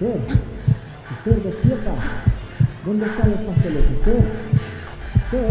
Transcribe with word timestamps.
Esther, 0.00 0.20
Esther, 1.10 1.42
despierta. 1.42 1.94
¿Dónde 2.84 3.06
están 3.06 3.30
los 3.32 3.40
pasteles, 3.40 3.84
Esther? 3.84 4.24
Esther. 5.16 5.50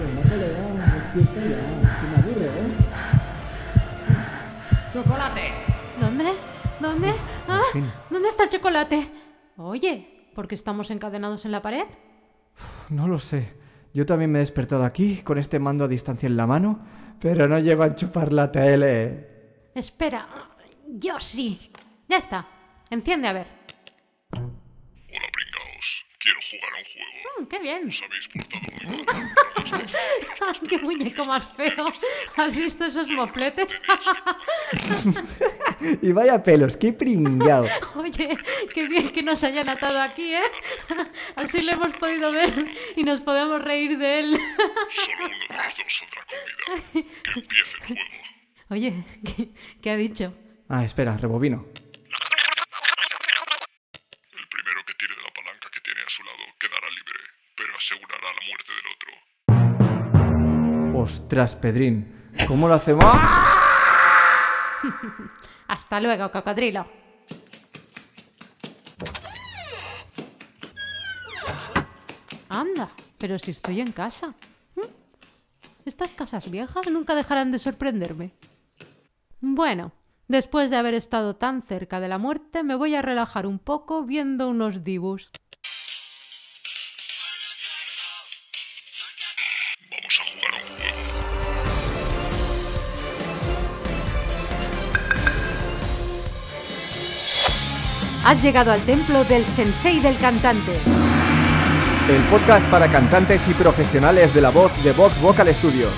Venga, 0.00 0.22
colega, 0.30 0.62
despierta 0.94 1.40
ya. 1.42 1.60
Se 2.00 2.06
me 2.08 2.16
aburre, 2.16 2.46
¿eh? 2.46 2.68
¡Chocolate! 4.94 5.52
¿Dónde? 6.00 6.24
¿Dónde? 6.80 7.14
¿Ah? 7.48 7.60
fin. 7.74 7.84
¿Dónde 8.08 8.28
está 8.28 8.44
el 8.44 8.48
chocolate? 8.48 9.10
Oye, 9.58 10.30
¿por 10.34 10.48
qué 10.48 10.54
estamos 10.54 10.90
encadenados 10.90 11.44
en 11.44 11.52
la 11.52 11.60
pared? 11.60 11.84
No 12.88 13.08
lo 13.08 13.18
sé. 13.18 13.52
Yo 13.92 14.06
también 14.06 14.32
me 14.32 14.38
he 14.38 14.40
despertado 14.40 14.84
aquí 14.84 15.18
con 15.18 15.36
este 15.36 15.58
mando 15.58 15.84
a 15.84 15.88
distancia 15.88 16.26
en 16.26 16.38
la 16.38 16.46
mano, 16.46 16.78
pero 17.20 17.46
no 17.46 17.58
llego 17.58 17.82
a 17.82 17.88
enchufar 17.88 18.32
la 18.32 18.50
tele. 18.50 19.28
Espera, 19.74 20.47
yo 20.88 21.20
sí. 21.20 21.70
Ya 22.08 22.16
está. 22.18 22.46
Enciende 22.90 23.28
a 23.28 23.32
ver. 23.32 23.46
Hola, 24.32 24.50
pringaos. 25.32 26.04
Quiero 26.18 26.38
jugar 26.50 26.72
a 26.72 26.78
un 26.78 26.84
juego. 26.84 27.08
Mm, 27.38 27.46
¡Qué 27.46 27.58
bien! 27.58 27.88
Os 27.88 28.02
habéis 28.02 28.28
portado 28.28 28.62
muy 28.88 29.04
mal. 29.04 29.32
¡Ay, 30.40 30.68
¡Qué 30.68 30.78
muñeco 30.78 31.24
más 31.24 31.52
feo! 31.54 31.92
¿Has 32.36 32.56
visto 32.56 32.84
esos 32.86 33.08
mofletes? 33.10 33.80
Y 36.02 36.10
vaya 36.10 36.42
pelos, 36.42 36.76
qué 36.76 36.92
pringao. 36.92 37.64
Oye, 37.94 38.36
qué 38.74 38.88
bien 38.88 39.08
que 39.10 39.22
nos 39.22 39.44
hayan 39.44 39.68
atado 39.68 40.02
aquí, 40.02 40.34
¿eh? 40.34 40.42
Así 41.36 41.62
lo 41.62 41.70
hemos 41.72 41.94
podido 41.94 42.32
ver 42.32 42.72
y 42.96 43.04
nos 43.04 43.20
podemos 43.20 43.62
reír 43.62 43.96
de 43.96 44.18
él. 44.18 44.32
Solo 44.32 45.26
uno 45.26 45.36
de 45.48 45.54
los 45.56 45.76
dos 45.76 45.94
saldrá 46.00 46.24
con 46.26 46.36
vida. 46.92 47.08
Que 47.32 47.40
empiece 47.40 47.70
el 47.70 47.86
juego. 47.86 48.02
Oye, 48.70 49.04
¿qué, 49.24 49.50
qué 49.80 49.90
ha 49.90 49.96
dicho? 49.96 50.34
Ah, 50.70 50.84
espera, 50.84 51.16
rebobino. 51.16 51.64
El 54.32 54.48
primero 54.48 54.84
que 54.86 54.92
tire 54.94 55.14
de 55.14 55.22
la 55.22 55.32
palanca 55.32 55.70
que 55.72 55.80
tiene 55.80 56.00
a 56.02 56.08
su 56.10 56.22
lado 56.22 56.38
quedará 56.60 56.88
libre, 56.90 57.20
pero 57.56 57.74
asegurará 57.74 58.34
la 58.34 58.42
muerte 58.46 58.72
del 58.76 58.86
otro. 60.92 61.00
Ostras, 61.00 61.56
Pedrín, 61.56 62.30
¿cómo 62.46 62.68
lo 62.68 62.74
hacemos? 62.74 63.02
¡Ah! 63.06 63.54
Hasta 65.68 66.00
luego, 66.00 66.30
cocodrilo. 66.30 66.86
Anda, 72.50 72.90
pero 73.16 73.38
si 73.38 73.52
estoy 73.52 73.80
en 73.80 73.92
casa. 73.92 74.34
¿Mm? 74.76 74.82
Estas 75.86 76.12
casas 76.12 76.50
viejas 76.50 76.86
nunca 76.90 77.14
dejarán 77.14 77.52
de 77.52 77.58
sorprenderme. 77.58 78.34
Bueno, 79.40 79.92
después 80.28 80.70
de 80.70 80.76
haber 80.76 80.94
estado 80.94 81.34
tan 81.36 81.62
cerca 81.62 82.00
de 82.00 82.08
la 82.08 82.18
muerte, 82.18 82.62
me 82.62 82.74
voy 82.74 82.94
a 82.94 83.02
relajar 83.02 83.46
un 83.46 83.58
poco 83.58 84.04
viendo 84.04 84.48
unos 84.48 84.84
dibus. 84.84 85.30
Vamos 89.90 90.20
a 90.20 90.24
jugar 90.30 90.54
a 90.54 90.56
un 90.56 90.68
juego. 90.76 91.08
Has 98.24 98.42
llegado 98.42 98.72
al 98.72 98.80
templo 98.82 99.24
del 99.24 99.46
sensei 99.46 100.00
del 100.00 100.18
cantante. 100.18 100.80
El 102.08 102.22
podcast 102.30 102.68
para 102.70 102.90
cantantes 102.90 103.46
y 103.48 103.54
profesionales 103.54 104.32
de 104.34 104.40
la 104.40 104.50
voz 104.50 104.72
de 104.82 104.92
Vox 104.92 105.20
Vocal 105.20 105.54
Studio. 105.54 105.88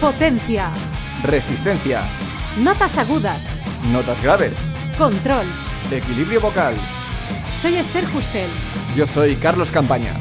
Potencia. 0.00 0.70
Resistencia, 1.22 2.02
Notas 2.56 2.96
agudas. 2.98 3.40
notas 3.92 4.20
graves, 4.22 4.54
Control. 4.98 5.46
equilibrio 5.90 6.40
vocal. 6.40 6.74
Soy 7.60 7.74
Esther 7.76 8.04
Justel. 8.06 8.48
Yo 8.96 9.06
soy 9.06 9.36
Carlos 9.36 9.70
Campaña. 9.70 10.14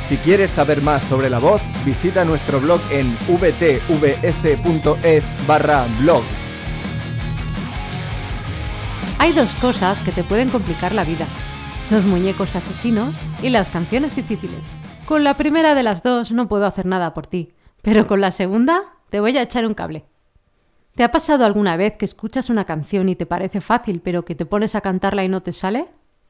Si 0.00 0.16
quieres 0.16 0.50
saber 0.50 0.82
más 0.82 1.02
sobre 1.04 1.30
la 1.30 1.38
voz, 1.38 1.60
visita 1.84 2.24
nuestro 2.24 2.60
blog 2.60 2.80
en 2.90 3.16
vtvs.es 3.28 4.26
barra 5.46 5.86
blog. 6.00 6.22
Hay 9.18 9.32
dos 9.32 9.54
cosas 9.56 10.02
que 10.02 10.12
te 10.12 10.24
pueden 10.24 10.48
complicar 10.48 10.92
la 10.92 11.04
vida. 11.04 11.26
Los 11.90 12.04
muñecos 12.06 12.56
asesinos 12.56 13.14
y 13.42 13.50
las 13.50 13.70
canciones 13.70 14.16
difíciles. 14.16 14.64
Con 15.06 15.24
la 15.24 15.36
primera 15.36 15.74
de 15.74 15.82
las 15.82 16.02
dos 16.02 16.32
no 16.32 16.48
puedo 16.48 16.66
hacer 16.66 16.86
nada 16.86 17.12
por 17.14 17.26
ti, 17.26 17.52
pero 17.82 18.06
con 18.06 18.20
la 18.20 18.30
segunda 18.32 18.82
te 19.10 19.20
voy 19.20 19.36
a 19.36 19.42
echar 19.42 19.66
un 19.66 19.74
cable. 19.74 20.04
¿Te 20.94 21.04
ha 21.04 21.10
pasado 21.10 21.46
alguna 21.46 21.76
vez 21.76 21.96
que 21.96 22.04
escuchas 22.04 22.50
una 22.50 22.66
canción 22.66 23.08
y 23.08 23.16
te 23.16 23.24
parece 23.24 23.60
fácil, 23.62 24.00
pero 24.00 24.24
que 24.24 24.34
te 24.34 24.44
pones 24.44 24.74
a 24.74 24.82
cantarla 24.82 25.24
y 25.24 25.28
no 25.28 25.42
te 25.42 25.52
sale? 25.52 25.86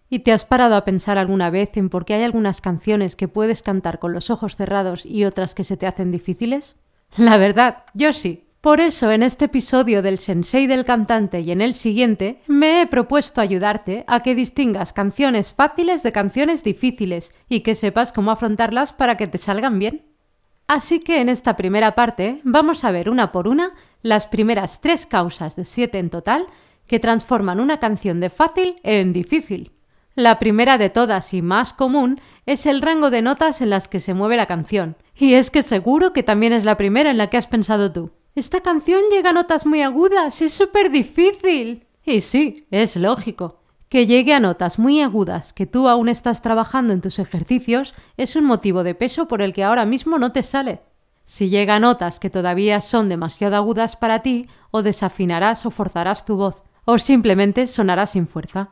¿Y 0.09 0.21
te 0.21 0.33
has 0.33 0.45
parado 0.45 0.77
a 0.77 0.85
pensar 0.85 1.19
alguna 1.19 1.51
vez 1.51 1.71
en 1.77 1.89
por 1.89 2.05
qué 2.05 2.15
hay 2.15 2.23
algunas 2.23 2.61
canciones 2.61 3.17
que 3.17 3.29
puedes 3.29 3.63
cantar 3.63 3.99
con 3.99 4.13
los 4.13 4.31
ojos 4.31 4.55
cerrados 4.57 5.05
y 5.05 5.25
otras 5.25 5.55
que 5.55 5.65
se 5.65 5.77
te 5.77 5.87
hacen 5.87 6.13
difíciles? 6.13 6.77
La 7.17 7.39
verdad, 7.39 7.85
yo 7.95 8.13
sí. 8.13 8.45
Por 8.61 8.81
eso 8.81 9.11
en 9.11 9.25
este 9.25 9.47
episodio 9.47 10.03
del 10.03 10.19
Sensei 10.19 10.69
del 10.69 10.85
cantante 10.85 11.41
y 11.41 11.51
en 11.51 11.61
el 11.61 11.75
siguiente 11.75 12.41
me 12.47 12.81
he 12.81 12.87
propuesto 12.87 13.41
ayudarte 13.41 14.05
a 14.07 14.21
que 14.21 14.37
distingas 14.37 14.93
canciones 14.93 15.53
fáciles 15.53 16.05
de 16.05 16.13
canciones 16.13 16.63
difíciles 16.63 17.33
y 17.49 17.61
que 17.61 17.75
sepas 17.75 18.13
cómo 18.13 18.31
afrontarlas 18.31 18.93
para 18.93 19.17
que 19.17 19.27
te 19.27 19.39
salgan 19.39 19.81
bien. 19.81 20.05
Así 20.69 21.01
que 21.01 21.21
en 21.21 21.29
esta 21.29 21.57
primera 21.57 21.97
parte 21.97 22.41
vamos 22.45 22.85
a 22.85 22.93
ver 22.93 23.11
una 23.11 23.33
por 23.33 23.49
una 23.49 23.73
las 24.03 24.27
primeras 24.27 24.81
tres 24.81 25.07
causas 25.07 25.57
de 25.57 25.65
siete 25.65 25.99
en 25.99 26.11
total 26.11 26.47
que 26.87 27.01
transforman 27.01 27.61
una 27.61 27.79
canción 27.79 28.21
de 28.21 28.31
fácil 28.31 28.77
en 28.83 29.13
difícil. 29.13 29.73
La 30.15 30.39
primera 30.39 30.77
de 30.77 30.91
todas 30.91 31.33
y 31.33 31.41
más 31.41 31.73
común 31.73 32.21
es 32.45 32.67
el 32.67 32.83
rango 32.83 33.11
de 33.11 33.23
notas 33.23 33.63
en 33.63 33.71
las 33.71 33.89
que 33.89 33.99
se 33.99 34.13
mueve 34.13 34.37
la 34.37 34.47
canción. 34.47 34.97
Y 35.17 35.35
es 35.35 35.51
que 35.51 35.63
seguro 35.63 36.13
que 36.13 36.23
también 36.23 36.53
es 36.53 36.65
la 36.65 36.77
primera 36.77 37.11
en 37.11 37.17
la 37.17 37.31
que 37.31 37.39
has 37.39 37.49
pensado 37.49 37.93
tú. 37.93 38.11
Esta 38.35 38.61
canción 38.61 39.01
llega 39.11 39.31
a 39.31 39.33
notas 39.33 39.65
muy 39.65 39.81
agudas, 39.81 40.43
es 40.43 40.53
súper 40.53 40.91
difícil. 40.91 41.87
Y 42.05 42.21
sí, 42.21 42.67
es 42.71 42.97
lógico. 42.97 43.61
Que 43.89 44.07
llegue 44.07 44.35
a 44.35 44.41
notas 44.41 44.79
muy 44.79 45.01
agudas 45.01 45.53
que 45.53 45.67
tú 45.67 45.89
aún 45.89 46.09
estás 46.09 46.43
trabajando 46.43 46.93
en 46.93 47.01
tus 47.01 47.19
ejercicios 47.19 47.95
es 48.17 48.37
un 48.37 48.45
motivo 48.45 48.85
de 48.85 48.95
peso 48.95 49.29
por 49.29 49.41
el 49.41 49.53
que 49.53 49.65
ahora 49.65 49.87
mismo 49.87 50.19
no 50.19 50.33
te 50.33 50.43
sale. 50.43 50.81
Si 51.25 51.49
llega 51.49 51.77
a 51.77 51.81
notas 51.81 52.21
que 52.21 52.31
todavía 52.31 52.81
son 52.81 53.09
demasiado 53.09 53.57
agudas 53.57 53.97
para 53.97 54.23
ti, 54.23 54.49
o 54.71 54.83
desafinarás 54.83 55.65
o 55.67 55.71
forzarás 55.71 56.25
tu 56.25 56.37
voz, 56.37 56.63
o 56.85 56.99
simplemente 56.99 57.67
sonarás 57.67 58.11
sin 58.11 58.27
fuerza. 58.27 58.71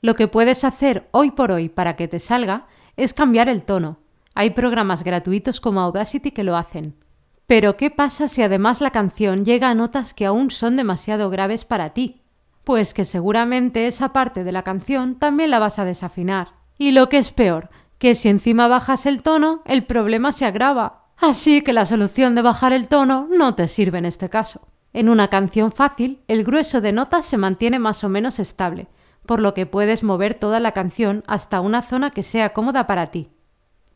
Lo 0.00 0.14
que 0.14 0.28
puedes 0.28 0.64
hacer 0.64 1.08
hoy 1.10 1.30
por 1.30 1.50
hoy 1.50 1.68
para 1.68 1.96
que 1.96 2.08
te 2.08 2.20
salga 2.20 2.66
es 2.96 3.14
cambiar 3.14 3.48
el 3.48 3.62
tono. 3.62 3.98
Hay 4.34 4.50
programas 4.50 5.02
gratuitos 5.02 5.60
como 5.60 5.80
Audacity 5.80 6.30
que 6.30 6.44
lo 6.44 6.56
hacen. 6.56 6.94
Pero 7.46 7.76
¿qué 7.76 7.90
pasa 7.90 8.28
si 8.28 8.42
además 8.42 8.80
la 8.80 8.90
canción 8.90 9.44
llega 9.44 9.70
a 9.70 9.74
notas 9.74 10.14
que 10.14 10.26
aún 10.26 10.50
son 10.50 10.76
demasiado 10.76 11.30
graves 11.30 11.64
para 11.64 11.90
ti? 11.90 12.22
Pues 12.62 12.94
que 12.94 13.04
seguramente 13.04 13.86
esa 13.86 14.12
parte 14.12 14.44
de 14.44 14.52
la 14.52 14.62
canción 14.62 15.18
también 15.18 15.50
la 15.50 15.58
vas 15.58 15.78
a 15.78 15.84
desafinar. 15.84 16.48
Y 16.76 16.92
lo 16.92 17.08
que 17.08 17.18
es 17.18 17.32
peor, 17.32 17.70
que 17.98 18.14
si 18.14 18.28
encima 18.28 18.68
bajas 18.68 19.06
el 19.06 19.22
tono, 19.22 19.62
el 19.64 19.84
problema 19.86 20.30
se 20.30 20.44
agrava. 20.44 21.07
Así 21.20 21.62
que 21.62 21.72
la 21.72 21.84
solución 21.84 22.34
de 22.34 22.42
bajar 22.42 22.72
el 22.72 22.86
tono 22.86 23.28
no 23.28 23.54
te 23.56 23.66
sirve 23.66 23.98
en 23.98 24.04
este 24.04 24.28
caso. 24.28 24.68
En 24.92 25.08
una 25.08 25.28
canción 25.28 25.72
fácil, 25.72 26.22
el 26.28 26.44
grueso 26.44 26.80
de 26.80 26.92
notas 26.92 27.26
se 27.26 27.36
mantiene 27.36 27.78
más 27.78 28.04
o 28.04 28.08
menos 28.08 28.38
estable, 28.38 28.86
por 29.26 29.40
lo 29.40 29.52
que 29.52 29.66
puedes 29.66 30.04
mover 30.04 30.34
toda 30.34 30.60
la 30.60 30.72
canción 30.72 31.24
hasta 31.26 31.60
una 31.60 31.82
zona 31.82 32.10
que 32.12 32.22
sea 32.22 32.52
cómoda 32.52 32.86
para 32.86 33.08
ti. 33.08 33.30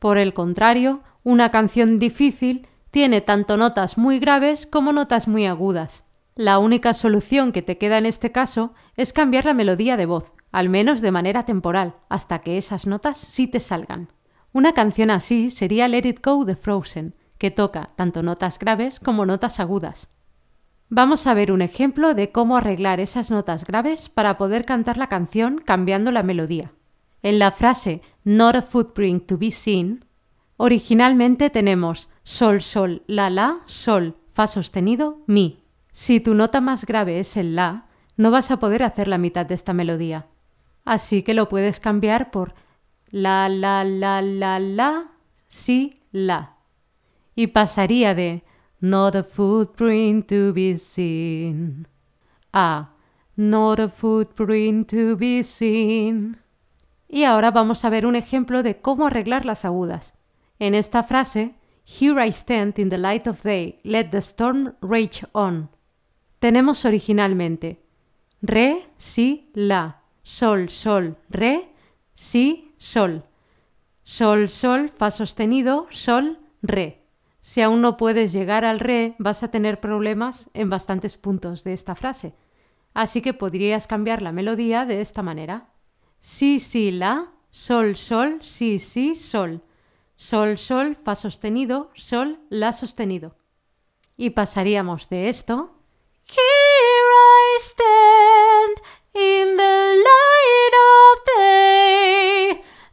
Por 0.01 0.19
el 0.19 0.35
contrario, 0.35 1.03
una 1.23 1.51
canción 1.53 2.01
difícil 2.01 2.67
tiene 2.91 3.21
tanto 3.21 3.57
notas 3.57 3.97
muy 3.97 4.19
graves 4.19 4.67
como 4.67 4.93
notas 4.93 5.29
muy 5.29 5.47
agudas. 5.47 6.05
La 6.35 6.59
única 6.59 6.93
solución 6.93 7.53
que 7.53 7.63
te 7.63 7.79
queda 7.79 7.99
en 7.99 8.07
este 8.07 8.33
caso 8.33 8.75
es 8.97 9.13
cambiar 9.13 9.45
la 9.45 9.55
melodía 9.55 9.97
de 9.97 10.07
voz, 10.07 10.33
al 10.51 10.69
menos 10.69 11.01
de 11.01 11.13
manera 11.13 11.45
temporal, 11.45 11.95
hasta 12.09 12.41
que 12.41 12.59
esas 12.59 12.87
notas 12.87 13.17
sí 13.17 13.47
te 13.47 13.61
salgan. 13.61 14.09
Una 14.53 14.73
canción 14.73 15.11
así 15.11 15.51
sería 15.51 15.89
Let 15.89 16.07
It 16.07 16.25
Go 16.25 16.45
de 16.45 16.57
Frozen, 16.57 17.15
que 17.39 17.51
toca 17.51 17.91
tanto 17.97 18.23
notas 18.23 18.59
graves 18.59 19.01
como 19.01 19.25
notas 19.25 19.61
agudas. 19.61 20.09
Vamos 20.91 21.27
a 21.27 21.33
ver 21.33 21.53
un 21.53 21.63
ejemplo 21.63 22.13
de 22.13 22.33
cómo 22.33 22.59
arreglar 22.59 23.01
esas 23.01 23.31
notas 23.31 23.65
graves 23.65 24.11
para 24.11 24.37
poder 24.37 24.67
cantar 24.67 24.99
la 24.99 25.07
canción 25.07 25.59
cambiando 25.65 26.13
la 26.13 26.23
melodía. 26.23 26.73
En 27.23 27.39
la 27.39 27.51
frase 27.51 28.03
Not 28.25 28.57
a 28.57 28.63
footprint 28.63 29.27
to 29.27 29.39
be 29.39 29.51
seen, 29.51 30.05
originalmente 30.59 31.49
tenemos 31.49 32.11
sol, 32.23 32.61
sol, 32.61 33.03
la, 33.07 33.31
la, 33.31 33.61
sol, 33.65 34.17
fa 34.29 34.47
sostenido, 34.47 35.21
mi. 35.27 35.65
Si 35.93 36.21
tu 36.21 36.35
nota 36.35 36.61
más 36.61 36.85
grave 36.85 37.19
es 37.19 37.39
el 37.39 37.57
la, 37.57 37.87
no 38.19 38.31
vas 38.31 38.51
a 38.51 38.59
poder 38.59 38.83
hacer 38.83 39.09
la 39.09 39.19
mitad 39.19 39.47
de 39.47 39.55
esta 39.55 39.73
melodía. 39.73 40.27
Así 40.85 41.23
que 41.23 41.33
lo 41.33 41.49
puedes 41.49 41.81
cambiar 41.81 42.31
por 42.31 42.55
la, 43.13 43.49
la, 43.49 43.85
la, 43.85 44.21
la, 44.21 44.59
la, 44.59 45.13
si, 45.47 46.01
la. 46.11 46.57
Y 47.37 47.47
pasaría 47.47 48.15
de 48.15 48.43
Not 48.81 49.15
a 49.15 49.23
footprint 49.23 50.29
to 50.29 50.53
be 50.53 50.77
seen 50.77 51.87
a 52.53 52.91
Not 53.37 53.81
a 53.81 53.89
footprint 53.89 54.91
to 54.91 55.17
be 55.17 55.43
seen. 55.43 56.39
Y 57.09 57.25
ahora 57.25 57.51
vamos 57.51 57.85
a 57.85 57.91
ver 57.91 58.05
un 58.07 58.17
ejemplo 58.17 58.63
de 58.63 58.81
cómo 58.81 59.07
arreglar 59.07 59.47
las 59.47 59.65
agudas. 59.65 60.15
En 60.59 60.75
esta 60.75 61.03
frase, 61.03 61.55
Here 61.85 62.25
I 62.25 62.31
stand 62.31 62.79
in 62.79 62.91
the 62.91 62.99
light 62.99 63.27
of 63.27 63.43
day, 63.43 63.81
let 63.85 64.11
the 64.11 64.19
storm 64.19 64.75
rage 64.81 65.25
on. 65.33 65.71
Tenemos 66.39 66.85
originalmente 66.85 67.83
Re, 68.43 68.87
Si, 68.99 69.51
La, 69.55 70.03
Sol, 70.23 70.69
Sol, 70.69 71.17
Re, 71.31 71.69
Si, 72.15 72.72
Sol. 72.83 73.23
Sol, 74.03 74.49
Sol, 74.49 74.89
Fa 74.89 75.13
sostenido, 75.13 75.87
Sol, 75.91 76.41
Re. 76.63 77.07
Si 77.41 77.63
aún 77.63 77.81
no 77.81 77.97
puedes 77.97 78.33
llegar 78.33 78.65
al 78.65 78.81
Re, 78.81 79.15
vas 79.19 79.45
a 79.45 79.53
tener 79.53 79.79
problemas 79.79 80.51
en 80.53 80.69
bastantes 80.69 81.17
puntos 81.17 81.63
de 81.63 81.75
esta 81.75 81.95
frase. 81.95 82.35
Así 82.93 83.23
que 83.23 83.35
podrías 83.35 83.87
cambiar 83.87 84.21
la 84.21 84.33
melodía 84.33 84.85
de 84.85 85.01
esta 85.01 85.23
manera. 85.23 85.69
Si, 86.19 86.59
si, 86.59 86.91
la, 86.91 87.31
sol, 87.53 87.95
sol, 87.95 88.41
si, 88.43 88.81
si, 88.81 89.15
sol. 89.15 89.63
Sol, 90.17 90.59
sol, 90.59 90.97
fa 90.97 91.15
sostenido, 91.15 91.93
sol, 91.95 92.41
la 92.51 92.73
sostenido. 92.73 93.37
Y 94.17 94.31
pasaríamos 94.31 95.09
de 95.09 95.29
esto. 95.29 95.71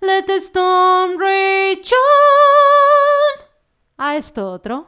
Let 0.02 0.28
the 0.28 0.40
storm 0.40 1.18
rage 1.18 1.92
on. 1.92 3.46
A 3.98 4.16
esto 4.16 4.50
otro. 4.50 4.88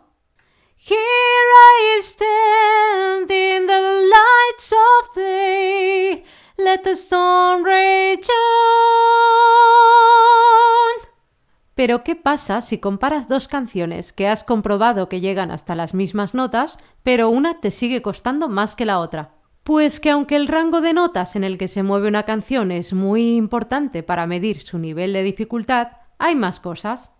Here 0.77 0.97
I 0.97 1.99
stand 2.01 3.29
in 3.29 3.67
the 3.67 4.07
lights 4.07 4.71
of 4.71 5.13
day. 5.13 6.23
Let 6.57 6.83
the 6.85 6.95
storm 6.95 7.65
rage 7.65 8.29
on. 8.29 8.61
Pero 11.75 12.05
¿qué 12.05 12.15
pasa 12.15 12.61
si 12.61 12.77
comparas 12.77 13.27
dos 13.27 13.49
canciones 13.49 14.13
que 14.13 14.29
has 14.29 14.45
comprobado 14.45 15.09
que 15.09 15.19
llegan 15.19 15.51
hasta 15.51 15.75
las 15.75 15.93
mismas 15.93 16.33
notas, 16.33 16.77
pero 17.03 17.27
una 17.27 17.59
te 17.59 17.69
sigue 17.69 18.01
costando 18.01 18.47
más 18.47 18.75
que 18.75 18.85
la 18.85 18.99
otra? 18.99 19.40
Pues 19.63 19.99
que 19.99 20.09
aunque 20.09 20.35
el 20.35 20.47
rango 20.47 20.81
de 20.81 20.93
notas 20.93 21.35
en 21.35 21.43
el 21.43 21.59
que 21.59 21.67
se 21.67 21.83
mueve 21.83 22.07
una 22.07 22.23
canción 22.23 22.71
es 22.71 22.93
muy 22.93 23.35
importante 23.35 24.01
para 24.01 24.25
medir 24.25 24.59
su 24.59 24.79
nivel 24.79 25.13
de 25.13 25.21
dificultad, 25.21 25.89
hay 26.17 26.35
más 26.35 26.59
cosas. 26.59 27.11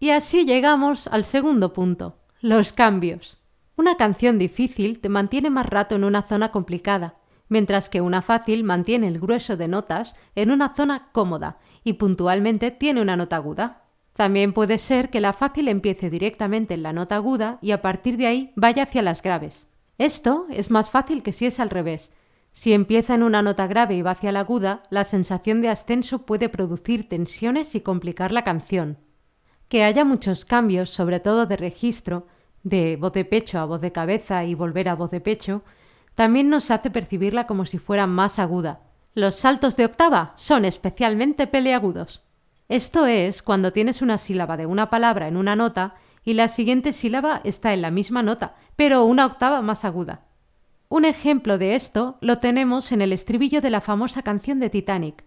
Y 0.00 0.10
así 0.10 0.44
llegamos 0.44 1.06
al 1.06 1.24
segundo 1.24 1.72
punto, 1.72 2.18
los 2.40 2.72
cambios. 2.72 3.38
Una 3.76 3.96
canción 3.96 4.36
difícil 4.36 5.00
te 5.00 5.08
mantiene 5.08 5.48
más 5.48 5.66
rato 5.66 5.94
en 5.94 6.02
una 6.02 6.22
zona 6.22 6.50
complicada, 6.50 7.18
mientras 7.48 7.88
que 7.88 8.00
una 8.00 8.20
fácil 8.20 8.64
mantiene 8.64 9.06
el 9.06 9.20
grueso 9.20 9.56
de 9.56 9.68
notas 9.68 10.16
en 10.34 10.50
una 10.50 10.74
zona 10.74 11.10
cómoda 11.12 11.58
y 11.84 11.94
puntualmente 11.94 12.72
tiene 12.72 13.00
una 13.00 13.16
nota 13.16 13.36
aguda. 13.36 13.84
También 14.14 14.52
puede 14.52 14.78
ser 14.78 15.08
que 15.08 15.20
la 15.20 15.32
fácil 15.32 15.68
empiece 15.68 16.10
directamente 16.10 16.74
en 16.74 16.82
la 16.82 16.92
nota 16.92 17.14
aguda 17.14 17.58
y 17.62 17.70
a 17.70 17.80
partir 17.80 18.16
de 18.16 18.26
ahí 18.26 18.52
vaya 18.56 18.82
hacia 18.82 19.02
las 19.02 19.22
graves. 19.22 19.68
Esto 19.98 20.46
es 20.50 20.70
más 20.70 20.90
fácil 20.90 21.22
que 21.22 21.32
si 21.32 21.46
es 21.46 21.58
al 21.58 21.70
revés. 21.70 22.12
Si 22.52 22.72
empieza 22.72 23.14
en 23.14 23.22
una 23.22 23.42
nota 23.42 23.66
grave 23.66 23.96
y 23.96 24.02
va 24.02 24.12
hacia 24.12 24.32
la 24.32 24.40
aguda, 24.40 24.82
la 24.90 25.04
sensación 25.04 25.60
de 25.60 25.68
ascenso 25.68 26.24
puede 26.24 26.48
producir 26.48 27.08
tensiones 27.08 27.74
y 27.74 27.80
complicar 27.80 28.32
la 28.32 28.44
canción. 28.44 28.98
Que 29.68 29.84
haya 29.84 30.04
muchos 30.04 30.44
cambios, 30.44 30.90
sobre 30.90 31.20
todo 31.20 31.46
de 31.46 31.56
registro, 31.56 32.26
de 32.62 32.96
voz 32.96 33.12
de 33.12 33.24
pecho 33.24 33.58
a 33.58 33.64
voz 33.64 33.80
de 33.80 33.92
cabeza 33.92 34.44
y 34.44 34.54
volver 34.54 34.88
a 34.88 34.94
voz 34.94 35.10
de 35.10 35.20
pecho, 35.20 35.62
también 36.14 36.48
nos 36.48 36.70
hace 36.70 36.90
percibirla 36.90 37.46
como 37.46 37.66
si 37.66 37.78
fuera 37.78 38.06
más 38.06 38.38
aguda. 38.38 38.80
Los 39.14 39.34
saltos 39.34 39.76
de 39.76 39.84
octava 39.84 40.32
son 40.36 40.64
especialmente 40.64 41.46
peleagudos. 41.46 42.22
Esto 42.68 43.06
es 43.06 43.42
cuando 43.42 43.72
tienes 43.72 44.02
una 44.02 44.18
sílaba 44.18 44.56
de 44.56 44.66
una 44.66 44.90
palabra 44.90 45.28
en 45.28 45.36
una 45.36 45.56
nota 45.56 45.94
y 46.26 46.34
la 46.34 46.48
siguiente 46.48 46.92
sílaba 46.92 47.40
está 47.44 47.72
en 47.72 47.80
la 47.80 47.92
misma 47.92 48.22
nota, 48.22 48.56
pero 48.74 49.04
una 49.04 49.24
octava 49.24 49.62
más 49.62 49.84
aguda. 49.84 50.26
Un 50.88 51.04
ejemplo 51.04 51.56
de 51.56 51.76
esto 51.76 52.18
lo 52.20 52.38
tenemos 52.38 52.90
en 52.90 53.00
el 53.00 53.12
estribillo 53.12 53.60
de 53.60 53.70
la 53.70 53.80
famosa 53.80 54.22
canción 54.22 54.58
de 54.58 54.68
Titanic. 54.68 55.24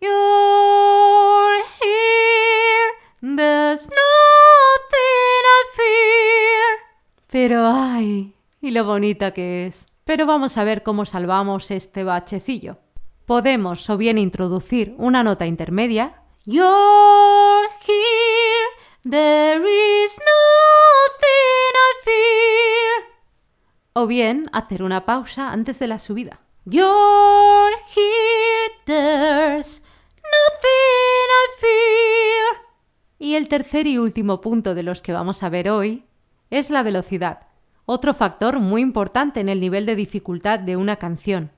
You're 0.00 1.62
here, 1.80 3.36
there's 3.36 3.82
nothing 3.82 5.44
I 5.46 5.62
fear. 5.76 6.78
Pero 7.28 7.66
ay, 7.66 8.34
y 8.60 8.72
lo 8.72 8.84
bonita 8.84 9.32
que 9.32 9.66
es. 9.66 9.86
Pero 10.02 10.26
vamos 10.26 10.58
a 10.58 10.64
ver 10.64 10.82
cómo 10.82 11.04
salvamos 11.04 11.70
este 11.70 12.02
bachecillo. 12.02 12.78
Podemos 13.24 13.88
o 13.88 13.96
bien 13.96 14.18
introducir 14.18 14.96
una 14.98 15.22
nota 15.22 15.46
intermedia. 15.46 16.24
You're 16.44 17.68
here, 17.86 19.10
O 24.02 24.06
bien 24.06 24.48
hacer 24.54 24.82
una 24.82 25.04
pausa 25.04 25.52
antes 25.52 25.78
de 25.78 25.86
la 25.86 25.98
subida. 25.98 26.40
You're 26.64 27.76
here, 27.94 28.72
there's 28.86 29.82
nothing 30.16 31.28
I 31.28 31.60
fear. 31.60 32.62
Y 33.18 33.34
el 33.34 33.46
tercer 33.48 33.86
y 33.86 33.98
último 33.98 34.40
punto 34.40 34.74
de 34.74 34.84
los 34.84 35.02
que 35.02 35.12
vamos 35.12 35.42
a 35.42 35.50
ver 35.50 35.68
hoy 35.68 36.06
es 36.48 36.70
la 36.70 36.82
velocidad, 36.82 37.48
otro 37.84 38.14
factor 38.14 38.58
muy 38.58 38.80
importante 38.80 39.40
en 39.40 39.50
el 39.50 39.60
nivel 39.60 39.84
de 39.84 39.96
dificultad 39.96 40.60
de 40.60 40.78
una 40.78 40.96
canción. 40.96 41.50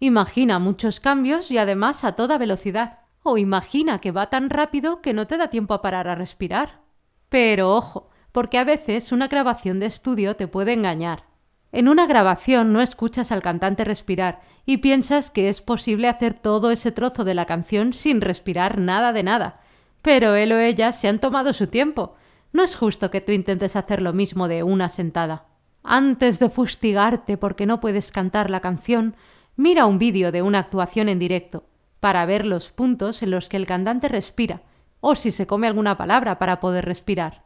Imagina 0.00 0.58
muchos 0.58 0.98
cambios 0.98 1.52
y 1.52 1.58
además 1.58 2.02
a 2.02 2.16
toda 2.16 2.38
velocidad. 2.38 3.02
O 3.22 3.38
imagina 3.38 4.00
que 4.00 4.10
va 4.10 4.30
tan 4.30 4.50
rápido 4.50 5.00
que 5.00 5.12
no 5.12 5.28
te 5.28 5.36
da 5.36 5.46
tiempo 5.46 5.74
a 5.74 5.80
parar 5.80 6.08
a 6.08 6.16
respirar. 6.16 6.80
Pero 7.28 7.72
ojo, 7.72 8.10
porque 8.32 8.58
a 8.58 8.64
veces 8.64 9.12
una 9.12 9.28
grabación 9.28 9.78
de 9.78 9.86
estudio 9.86 10.34
te 10.34 10.48
puede 10.48 10.72
engañar. 10.72 11.32
En 11.74 11.88
una 11.88 12.06
grabación 12.06 12.72
no 12.72 12.80
escuchas 12.80 13.32
al 13.32 13.42
cantante 13.42 13.82
respirar 13.82 14.42
y 14.64 14.76
piensas 14.76 15.32
que 15.32 15.48
es 15.48 15.60
posible 15.60 16.06
hacer 16.06 16.32
todo 16.32 16.70
ese 16.70 16.92
trozo 16.92 17.24
de 17.24 17.34
la 17.34 17.46
canción 17.46 17.94
sin 17.94 18.20
respirar 18.20 18.78
nada 18.78 19.12
de 19.12 19.24
nada. 19.24 19.60
Pero 20.00 20.36
él 20.36 20.52
o 20.52 20.58
ella 20.60 20.92
se 20.92 21.08
han 21.08 21.18
tomado 21.18 21.52
su 21.52 21.66
tiempo. 21.66 22.14
No 22.52 22.62
es 22.62 22.76
justo 22.76 23.10
que 23.10 23.20
tú 23.20 23.32
intentes 23.32 23.74
hacer 23.74 24.02
lo 24.02 24.12
mismo 24.12 24.46
de 24.46 24.62
una 24.62 24.88
sentada. 24.88 25.46
Antes 25.82 26.38
de 26.38 26.48
fustigarte 26.48 27.38
porque 27.38 27.66
no 27.66 27.80
puedes 27.80 28.12
cantar 28.12 28.50
la 28.50 28.60
canción, 28.60 29.16
mira 29.56 29.86
un 29.86 29.98
vídeo 29.98 30.30
de 30.30 30.42
una 30.42 30.60
actuación 30.60 31.08
en 31.08 31.18
directo 31.18 31.64
para 31.98 32.24
ver 32.24 32.46
los 32.46 32.70
puntos 32.70 33.20
en 33.24 33.32
los 33.32 33.48
que 33.48 33.56
el 33.56 33.66
cantante 33.66 34.06
respira 34.06 34.62
o 35.00 35.16
si 35.16 35.32
se 35.32 35.48
come 35.48 35.66
alguna 35.66 35.96
palabra 35.96 36.38
para 36.38 36.60
poder 36.60 36.84
respirar. 36.84 37.43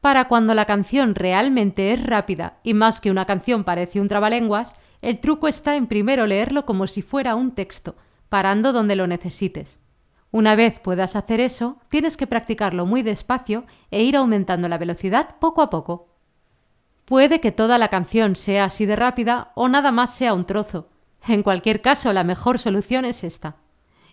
Para 0.00 0.28
cuando 0.28 0.54
la 0.54 0.64
canción 0.64 1.14
realmente 1.14 1.92
es 1.92 2.04
rápida 2.04 2.58
y 2.62 2.74
más 2.74 3.00
que 3.00 3.10
una 3.10 3.24
canción 3.24 3.64
parece 3.64 4.00
un 4.00 4.08
trabalenguas, 4.08 4.74
el 5.02 5.18
truco 5.18 5.48
está 5.48 5.76
en 5.76 5.86
primero 5.86 6.26
leerlo 6.26 6.64
como 6.66 6.86
si 6.86 7.02
fuera 7.02 7.34
un 7.34 7.52
texto, 7.52 7.96
parando 8.28 8.72
donde 8.72 8.96
lo 8.96 9.06
necesites. 9.06 9.80
Una 10.30 10.54
vez 10.54 10.78
puedas 10.78 11.16
hacer 11.16 11.40
eso, 11.40 11.78
tienes 11.88 12.16
que 12.16 12.26
practicarlo 12.26 12.86
muy 12.86 13.02
despacio 13.02 13.64
e 13.90 14.02
ir 14.02 14.16
aumentando 14.16 14.68
la 14.68 14.78
velocidad 14.78 15.36
poco 15.40 15.62
a 15.62 15.70
poco. 15.70 16.08
Puede 17.04 17.40
que 17.40 17.52
toda 17.52 17.78
la 17.78 17.88
canción 17.88 18.36
sea 18.36 18.64
así 18.64 18.86
de 18.86 18.94
rápida 18.94 19.52
o 19.54 19.68
nada 19.68 19.90
más 19.90 20.14
sea 20.14 20.34
un 20.34 20.44
trozo. 20.44 20.90
En 21.26 21.42
cualquier 21.42 21.80
caso, 21.80 22.12
la 22.12 22.22
mejor 22.22 22.58
solución 22.58 23.04
es 23.04 23.24
esta. 23.24 23.56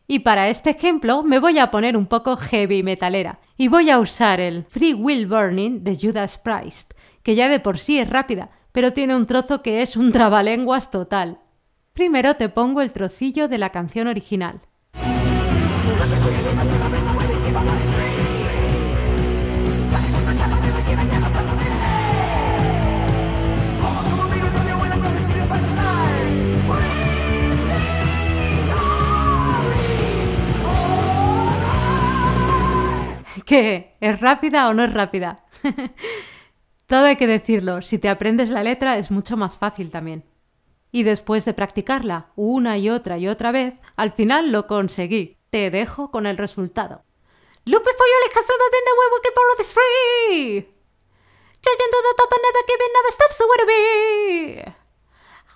Y 0.07 0.19
para 0.19 0.49
este 0.49 0.71
ejemplo 0.71 1.21
me 1.21 1.39
voy 1.39 1.59
a 1.59 1.69
poner 1.69 1.97
un 1.97 2.07
poco 2.07 2.37
heavy 2.37 2.81
metalera 2.81 3.39
y 3.57 3.67
voy 3.67 3.89
a 3.89 3.99
usar 3.99 4.39
el 4.39 4.65
Free 4.65 4.93
Will 4.93 5.27
Burning 5.27 5.83
de 5.83 5.97
Judas 5.99 6.37
Priest, 6.37 6.93
que 7.23 7.35
ya 7.35 7.47
de 7.49 7.59
por 7.59 7.79
sí 7.79 7.99
es 7.99 8.09
rápida, 8.09 8.49
pero 8.71 8.91
tiene 8.93 9.15
un 9.15 9.25
trozo 9.25 9.61
que 9.61 9.81
es 9.81 9.95
un 9.95 10.11
trabalenguas 10.11 10.91
total. 10.91 11.39
Primero 11.93 12.35
te 12.35 12.49
pongo 12.49 12.81
el 12.81 12.91
trocillo 12.91 13.47
de 13.47 13.57
la 13.57 13.69
canción 13.69 14.07
original. 14.07 14.61
¿Qué? 33.45 33.95
¿Es 34.01 34.19
rápida 34.21 34.67
o 34.69 34.73
no 34.73 34.83
es 34.83 34.93
rápida? 34.93 35.35
Todo 36.87 37.05
hay 37.05 37.15
que 37.15 37.27
decirlo, 37.27 37.81
si 37.81 37.99
te 37.99 38.09
aprendes 38.09 38.49
la 38.49 38.63
letra 38.63 38.97
es 38.97 39.11
mucho 39.11 39.37
más 39.37 39.57
fácil 39.57 39.91
también. 39.91 40.25
Y 40.91 41.03
después 41.03 41.45
de 41.45 41.53
practicarla 41.53 42.31
una 42.35 42.77
y 42.77 42.89
otra 42.89 43.17
y 43.17 43.27
otra 43.27 43.51
vez, 43.51 43.79
al 43.95 44.11
final 44.11 44.51
lo 44.51 44.65
conseguí. 44.65 45.37
Te 45.49 45.69
dejo 45.71 46.09
con 46.11 46.25
el 46.25 46.37
resultado. 46.37 47.03
Look 47.65 47.83
before 47.83 48.07
you 48.07 48.19
like 48.23 48.35
have 48.35 48.45
been 48.47 48.85
the 48.85 48.93
way 48.99 49.07
we 49.13 49.21
can 49.23 49.33
borrow 49.35 49.55
this 49.57 49.73
free. 49.73 50.75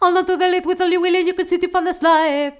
The 0.02 0.62
with 0.66 0.82
only 0.82 0.98
will 0.98 1.16
and 1.16 1.28
you 1.28 1.36
can 1.36 1.48
see 1.48 1.58
the. 1.58 2.60